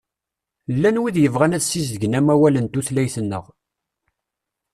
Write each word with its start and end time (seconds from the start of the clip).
Llan 0.75 0.97
wid 1.01 1.17
yebɣan 1.19 1.55
ad 1.57 1.63
sizedgen 1.63 2.17
amawal 2.19 2.55
n 2.59 2.65
tutlayt-nneɣ. 2.67 3.45